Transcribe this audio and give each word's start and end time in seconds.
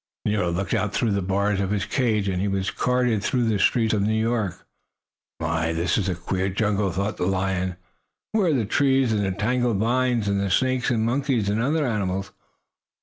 Nero 0.25 0.49
looked 0.51 0.73
out 0.73 0.95
through 0.95 1.11
the 1.11 1.21
bars 1.21 1.59
of 1.61 1.69
his 1.69 1.85
cage 1.85 2.27
as 2.27 2.39
he 2.39 2.47
was 2.47 2.71
carted 2.71 3.23
through 3.23 3.47
the 3.47 3.59
streets 3.59 3.93
of 3.93 4.01
New 4.01 4.19
York. 4.19 4.65
"My, 5.39 5.73
this 5.73 5.95
is 5.95 6.09
a 6.09 6.15
queer 6.15 6.49
jungle!" 6.49 6.89
thought 6.91 7.17
the 7.17 7.27
lion. 7.27 7.75
"Where 8.31 8.47
are 8.47 8.53
the 8.53 8.65
trees 8.65 9.13
and 9.13 9.23
the 9.23 9.29
tangled 9.29 9.77
vines 9.77 10.27
and 10.27 10.41
the 10.41 10.49
snakes 10.49 10.89
and 10.89 11.05
monkeys 11.05 11.49
and 11.49 11.61
other 11.61 11.85
animals? 11.85 12.31